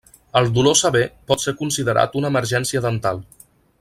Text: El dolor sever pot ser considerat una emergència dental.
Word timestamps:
El 0.39 0.47
dolor 0.53 0.77
sever 0.79 1.03
pot 1.31 1.43
ser 1.45 1.53
considerat 1.59 2.17
una 2.23 2.33
emergència 2.35 2.83
dental. 2.87 3.23